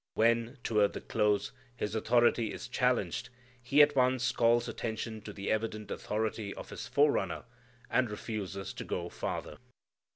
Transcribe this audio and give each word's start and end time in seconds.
When, 0.15 0.57
toward 0.63 0.93
the 0.93 0.99
close, 1.01 1.51
His 1.75 1.93
authority 1.93 2.51
is 2.51 2.67
challenged, 2.67 3.29
He 3.61 3.83
at 3.83 3.95
once 3.95 4.31
calls 4.31 4.67
attention 4.67 5.21
to 5.21 5.31
the 5.31 5.51
evident 5.51 5.91
authority 5.91 6.55
of 6.55 6.71
His 6.71 6.87
forerunner 6.87 7.43
and 7.87 8.09
refuses 8.09 8.73
to 8.73 8.83
go 8.83 9.09
farther. 9.09 9.59